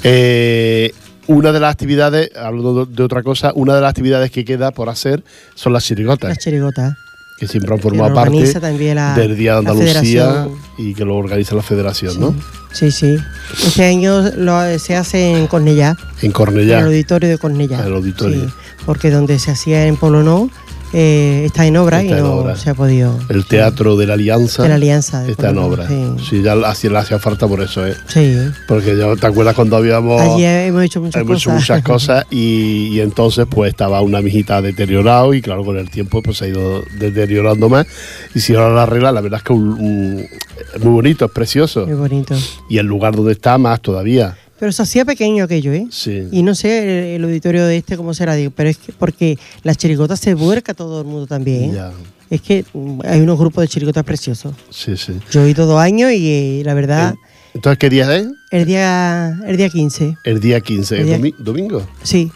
[0.04, 0.92] Eh,
[1.28, 4.90] una de las actividades, hablando de otra cosa, una de las actividades que queda por
[4.90, 5.24] hacer
[5.56, 7.07] son las chirigotas, Las chirigotas.
[7.38, 11.56] Que siempre han que formado parte la- del Día de Andalucía y que lo organiza
[11.56, 12.34] la federación, ¿no?
[12.72, 13.18] Sí, sí.
[13.66, 16.80] Este año lo, se hace en Cornellá, En en Cornellá.
[16.80, 17.86] el auditorio de Cornellá.
[17.86, 18.42] El auditorio.
[18.46, 18.54] Sí,
[18.86, 20.50] porque donde se hacía en Polo No
[20.94, 22.56] eh, está en obra Está y en no obra.
[22.56, 23.18] se ha podido.
[23.30, 24.64] El Teatro de la Alianza.
[24.64, 25.22] De la Alianza.
[25.24, 25.88] de Está en obra.
[25.88, 26.06] Sí.
[26.30, 27.94] Sí, ya le hacía, le hacía falta por eso, ¿eh?
[28.08, 28.38] sí.
[28.68, 31.62] Porque ya te acuerdas cuando habíamos Allí hemos hecho muchas hemos hecho cosas.
[31.62, 36.22] muchas cosas y, y entonces pues estaba una mijita deteriorado y claro con el tiempo
[36.22, 37.86] pues se ha ido deteriorando más
[38.34, 40.28] y si ahora la arregla la verdad es que un- un-
[40.76, 42.36] es muy bonito, es precioso Muy bonito.
[42.70, 44.38] y el lugar donde está más todavía.
[44.60, 45.88] Pero se hacía pequeño aquello, ¿eh?
[45.92, 46.28] Sí.
[46.32, 49.38] Y no sé el, el auditorio de este cómo será, digo, pero es que porque
[49.64, 51.72] las chirigotas se vuelca todo el mundo también.
[51.72, 51.74] ¿eh?
[51.76, 51.92] Ya,
[52.30, 54.56] Es que mm, hay unos grupos de chirigotas preciosos.
[54.72, 55.14] sí, sí.
[55.32, 57.14] Yo he ido dos años y eh, la verdad,
[57.54, 58.28] Entonces, ¿qué día es?
[58.52, 61.88] el día el día 15, El día 15, El ¿el día- domi- domingo.
[62.04, 62.32] sí,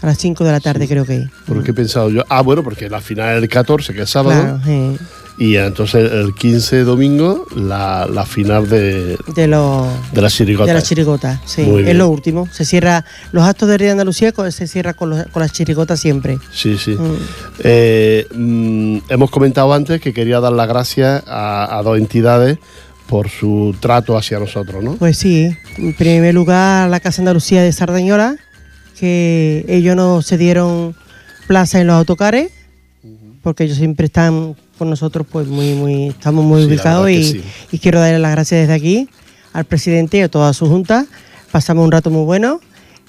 [0.00, 1.16] a las 5 de la tarde creo que.
[1.16, 1.28] es.
[1.46, 2.22] ¿Por qué he pensado yo?
[2.30, 4.96] Ah, bueno, porque la final es el 14, que es sábado, Claro, eh,
[5.38, 10.66] y entonces el 15 domingo la, la final de, de los de las chirigotas.
[10.68, 11.98] de las chirigotas, sí, Muy es bien.
[11.98, 12.48] lo último.
[12.52, 16.00] Se cierra los actos de Día de Andalucía se cierra con, los- con las chirigotas
[16.00, 16.38] siempre.
[16.52, 16.92] Sí, sí.
[16.92, 17.16] Mm.
[17.60, 22.58] Eh, mm, hemos comentado antes que quería dar las gracias a, a dos entidades
[23.06, 24.96] por su trato hacia nosotros, ¿no?
[24.96, 28.36] Pues sí, en primer lugar la Casa Andalucía de Sardañola,
[28.98, 30.94] que ellos nos cedieron
[31.46, 32.50] plaza en los autocares,
[33.42, 37.22] porque ellos siempre están con nosotros, pues muy, muy, estamos muy Sí, ubicados y, que
[37.24, 37.42] sí.
[37.72, 39.08] y quiero darle las gracias desde aquí
[39.52, 41.04] al presidente y a toda su junta.
[41.52, 42.60] Pasamos un rato muy bueno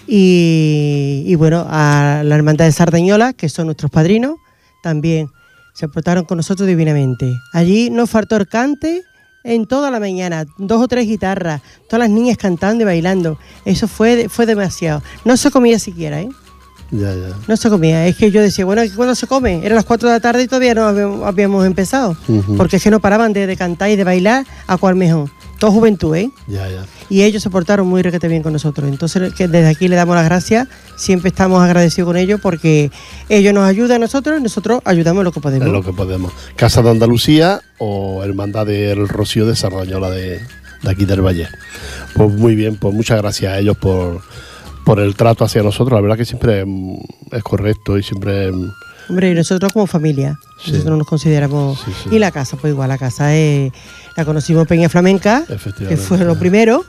[0.08, 4.36] y, y bueno, a la Hermandad de Sardañola, que son nuestros padrinos,
[4.82, 5.28] también
[5.74, 7.32] se portaron con nosotros divinamente.
[7.54, 9.04] Allí nos faltó el cante
[9.44, 13.38] en toda la mañana, dos o tres guitarras, todas las niñas cantando y bailando.
[13.66, 15.02] Eso fue, fue demasiado.
[15.26, 16.30] No se comía siquiera, ¿eh?
[16.92, 17.36] Ya, ya.
[17.48, 18.08] No se comía.
[18.08, 19.64] Es que yo decía, bueno, ¿y ¿cuándo se come?
[19.64, 22.18] Eran las 4 de la tarde y todavía no habíamos, habíamos empezado.
[22.58, 25.30] Porque es que no paraban de, de cantar y de bailar a cual mejor.
[25.60, 26.32] Todo juventud, ¿eh?
[26.48, 26.86] Ya, ya.
[27.10, 28.88] Y ellos se portaron muy requete bien con nosotros.
[28.88, 30.70] Entonces, que desde aquí le damos las gracias.
[30.96, 32.92] Siempre estamos agradecidos con ellos porque
[33.28, 35.68] ellos nos ayudan a nosotros y nosotros ayudamos en lo que podemos.
[35.68, 36.32] Es lo que podemos.
[36.56, 40.40] Casa de Andalucía o Hermandad del Rocío de Sardañola de,
[40.82, 41.50] de aquí del Valle.
[42.14, 44.22] Pues muy bien, pues muchas gracias a ellos por,
[44.90, 45.96] por el trato hacia nosotros.
[45.96, 46.66] La verdad que siempre
[47.32, 48.50] es correcto y siempre...
[49.08, 50.72] Hombre, y nosotros como familia, Sí.
[50.72, 51.80] nosotros nos consideramos.
[51.86, 52.10] Sí, sí.
[52.16, 53.72] Y la casa, pues igual, la casa es,
[54.18, 55.46] la conocimos Peña Flamenca,
[55.88, 56.84] que fue lo primero.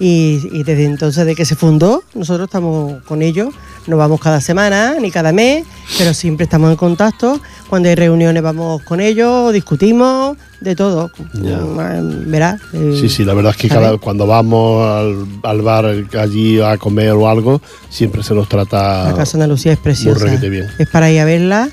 [0.00, 3.52] Y, y desde entonces de que se fundó, nosotros estamos con ellos.
[3.86, 5.64] No vamos cada semana ni cada mes,
[5.96, 7.40] pero siempre estamos en contacto.
[7.68, 11.10] Cuando hay reuniones vamos con ellos, discutimos de todo.
[11.34, 11.56] Ya.
[11.58, 12.60] Mm, Verás.
[12.74, 15.86] eh, Sí, sí, la verdad es que cada, cuando vamos al, al bar
[16.18, 20.26] allí a comer o algo, siempre se nos trata La casa Andalucía es preciosa.
[20.36, 20.66] bien.
[20.78, 21.70] Es para ir a verla.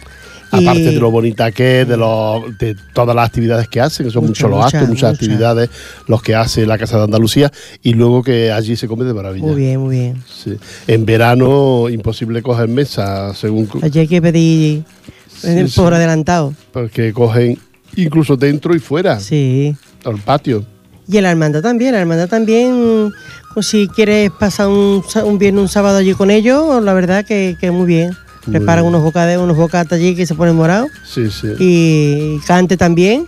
[0.52, 4.12] Aparte de lo bonita que es, de, los- de todas las actividades que hacen, que
[4.12, 5.14] son muchos los actos, muchas muchas.
[5.14, 5.70] actividades,
[6.08, 7.52] los que hace la Casa de Andalucía,
[7.84, 9.46] y luego que allí se come de maravilla.
[9.46, 10.24] Muy bien, muy bien.
[10.28, 10.56] Sí.
[10.88, 14.84] En verano, imposible coger mesa, según Allí hay que pedir
[15.28, 15.96] Sí, por sí.
[15.96, 16.54] adelantado.
[16.72, 17.58] porque cogen
[17.98, 19.76] incluso dentro y fuera, Sí.
[20.06, 20.66] al patio.
[21.08, 23.12] Y en la hermandad también, la hermandad también,
[23.54, 27.56] pues si quieres pasar un, un viernes, un sábado allí con ellos, la verdad que,
[27.60, 28.12] que muy bien.
[28.50, 30.90] Preparan unos bocados, unos bocatas allí que se ponen morados.
[31.04, 31.48] Sí, sí.
[31.60, 33.28] Y cante también,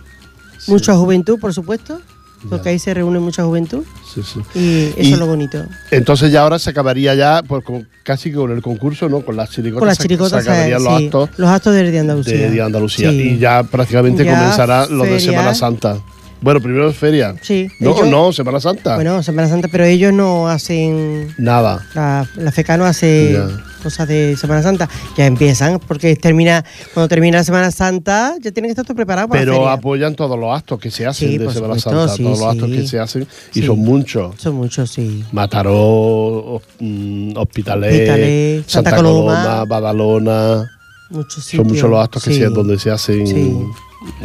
[0.58, 0.70] Sí.
[0.70, 2.00] mucha juventud, por supuesto,
[2.48, 2.70] porque Ya.
[2.70, 3.82] ahí se reúne mucha juventud.
[4.14, 4.40] sí, sí.
[4.54, 5.64] Y eso Y- es lo bonito.
[5.90, 9.20] Entonces ya ahora se acabaría ya pues, con- casi con el concurso, ¿no?
[9.20, 9.78] Con las chiricotas.
[9.80, 12.32] Con las chiricotas, se acabarían los sí, actos los actos de Día de Andalucía.
[12.34, 13.12] de Día de Andalucía.
[13.12, 15.30] Y ya prácticamente Ya comenzará lo de feria.
[15.30, 15.98] Semana Santa.
[16.40, 17.34] Bueno, primero es feria.
[17.42, 18.94] Sí, No, ellos- no, Semana Santa.
[18.94, 21.84] Bueno, Semana Santa, pero ellos no hacen Nada.
[21.94, 23.48] La, la FECA no hace Ya.
[23.82, 24.88] cosas de Semana Santa.
[25.16, 26.64] Ya empiezan, porque termina
[26.94, 29.72] cuando termina la Semana Santa, ya tienen que estar todo preparado para la Pero feria.
[29.72, 32.48] apoyan todos los actos que se hacen Sí, de Semana supuesto, Santa, sí, todos los
[32.48, 34.34] actos que se hacen, y son muchos.
[34.38, 35.24] Son muchos, sí.
[35.32, 40.70] Mataró, mm, Hospitalet, Hospitalet, Santa, Santa Coloma, Coloma, Badalona.
[41.10, 43.56] Muchos Son muchos los actos que se, donde se hacen Sí.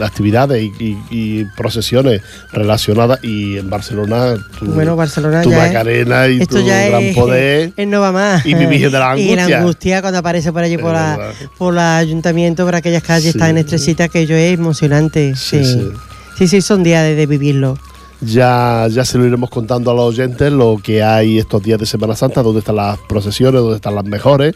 [0.01, 2.21] Actividades y, y- y procesiones
[2.51, 3.19] relacionadas.
[3.23, 7.15] Y en Barcelona, tu, Bueno, Barcelona tu ya es- Macarena y tu ya gran es,
[7.15, 7.73] poder.
[7.77, 8.45] es no va más.
[8.45, 9.57] y mi Virgen de la Y la Angustia.
[9.59, 13.39] angustia cuando aparece por allí por, la, por el ayuntamiento, por aquellas calles Sí.
[13.39, 15.35] tan estrechita que ello es emocionante.
[15.35, 15.89] Sí, Sí, sí.
[16.37, 17.77] sí, sí, son días de, de vivirlo.
[18.21, 21.85] Ya, ya se lo iremos contando a los oyentes lo que hay estos días de
[21.85, 24.55] Semana Santa, dónde están las procesiones, dónde están las mejores.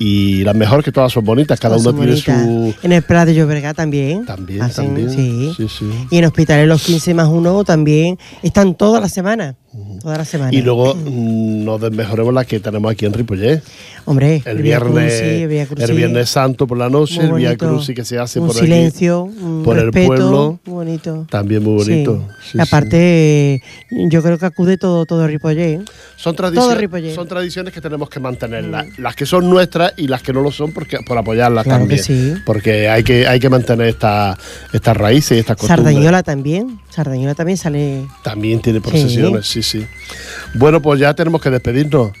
[0.00, 2.76] Y las mejor que todas son bonitas, cada Todas uno son tiene bonitas.
[2.80, 2.86] su...
[2.86, 4.24] En el Prat de Llobregat también.
[4.24, 5.10] También, hacen- también.
[5.10, 5.52] Sí.
[5.56, 5.90] Sí, sí.
[6.10, 9.56] Y en Hospitales los 15 más uno también están toda la semana.
[10.02, 10.54] Toda la semana.
[10.54, 13.62] Y luego mm, nos desmejoremos las que tenemos aquí en Ripollet.
[14.04, 15.48] Hombre, El viernes, el
[15.94, 17.68] viernes Santo por la noche, el bonito.
[17.68, 20.58] Crucis que se hace un por silencio, aquí, un por el pueblo.
[20.64, 21.26] muy bonito.
[21.30, 22.24] También muy bonito.
[22.28, 22.34] Sí.
[22.44, 22.58] Sí, sí.
[22.60, 23.62] Aparte,
[24.10, 25.80] yo creo que acude todo, todo Ripollet.
[25.80, 25.80] ¿eh?
[26.16, 27.14] Son, Todo tradiciones, Ripollet.
[27.14, 28.86] son tradiciones que tenemos que mantenerlas.
[28.98, 32.42] Las que son nuestras y las que no lo son porque, por apoyarlas Claro también.
[32.46, 34.38] Porque hay que, hay que mantener esta-
[34.72, 35.84] estas raíces y estas costumbres.
[35.84, 36.80] Sardañola también.
[36.88, 38.06] Sardañola también sale.
[38.22, 39.62] También tiene procesiones, sí.
[39.68, 39.86] Sí,
[40.54, 42.12] Bueno, pues ya tenemos que despedirnos.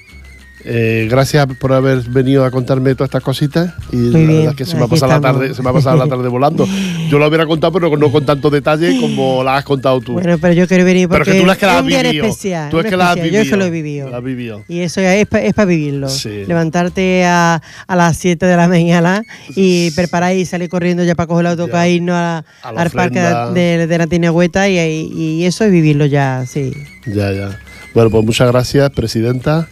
[0.64, 4.56] Eh, gracias por haber venido a contarme todas estas cositas y la bien, verdad es
[4.56, 6.66] que se me, ha pasado la tarde, se me ha pasado la tarde volando.
[7.08, 10.14] Yo lo hubiera contado, pero no con tanto detalle como la has contado tú.
[10.14, 11.86] Bueno, pero yo quiero venir Pero porque es que tú las que es has un
[11.88, 12.24] día en vivido.
[12.26, 12.70] especial.
[12.70, 13.34] Tú es que las has especial.
[13.34, 14.06] Yo es que lo he vivido.
[14.06, 14.22] vivido.
[14.22, 14.64] Vivido.
[14.68, 16.08] Y eso es para vivirlo.
[16.08, 16.44] Sí.
[16.46, 19.22] Levantarte a, a las 7 de la mañana
[19.54, 22.90] y preparar y salir corriendo ya para coger el autocar irnos a- A la al
[22.90, 23.20] parque
[23.54, 26.72] de, de la Tinagüeta y, y eso es vivirlo ya, sí.
[27.06, 27.58] Ya, ya.
[27.94, 29.68] Bueno, pues muchas gracias, presidenta.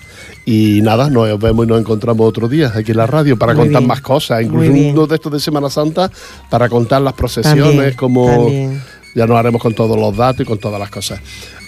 [0.48, 3.64] Y nada, nos vemos y nos encontramos otro día aquí en la radio para Muy
[3.64, 3.88] contar bien.
[3.88, 6.08] más cosas, incluso uno de estos de Semana Santa
[6.48, 8.82] para contar las procesiones, También, como también.
[9.16, 11.20] ya nos haremos con todos los datos y con todas las cosas.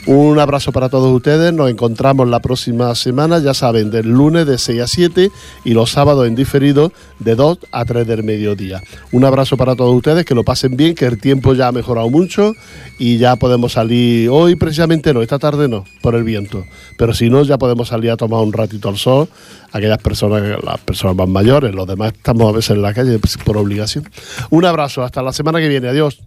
[0.07, 4.57] Un abrazo para todos ustedes, nos encontramos la próxima semana, ya saben, del lunes de
[4.57, 5.31] 6 a 7
[5.65, 8.83] y los sábados en diferido de 2 a 3 del mediodía.
[9.13, 12.09] Un abrazo para todos ustedes, que lo pasen bien, que el tiempo ya ha mejorado
[12.09, 12.55] mucho
[12.99, 16.65] y ya podemos salir, hoy precisamente no, esta tarde no, por el viento,
[16.97, 19.29] pero si no, ya podemos salir a tomar un ratito al sol,
[19.73, 23.37] aquellas personas, las personas más mayores, los demás estamos a veces en la calle pues,
[23.37, 24.09] por obligación.
[24.49, 26.19] Un abrazo, hasta la semana que viene, adiós.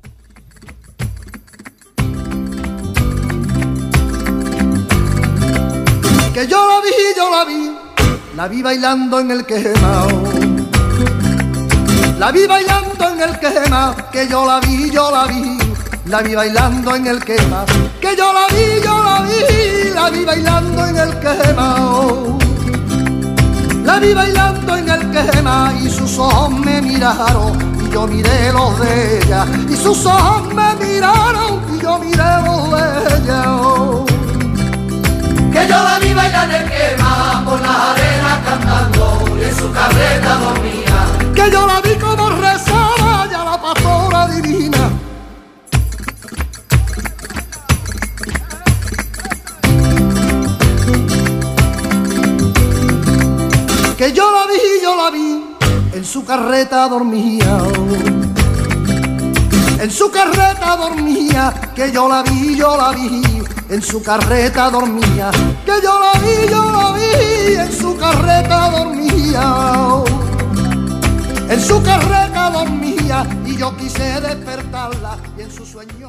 [6.82, 7.72] La vi, yo la vi,
[8.36, 10.10] la vi bailando en el quemao.
[12.18, 15.58] La vi bailando en el quema, que yo la vi, yo la vi,
[16.06, 17.66] la vi bailando en el quema,
[18.00, 22.38] que yo la vi, yo la vi, la vi bailando en el quemao.
[23.84, 28.80] La vi bailando en el quema y sus ojos me miraron y yo miré los
[28.80, 33.70] de ella y sus ojos me miraron y yo miré los de ella.
[35.62, 40.38] Que yo la vi bailar en quema por la arena cantando y en su carreta
[40.38, 41.05] dormía.
[41.36, 44.89] que yo la vi como rezaba ya la pastora divina.
[53.97, 55.43] Que yo la vi, yo la vi,
[55.93, 57.59] en su carreta dormía.
[59.80, 63.41] En su carreta dormía, que yo la vi, yo la vi,
[63.72, 65.32] en su carreta dormía,
[65.65, 70.03] que yo la vi, yo la vi, en su carreta dormía
[71.51, 76.01] en su carreta dormía y yo quise despertarla y en su sueño.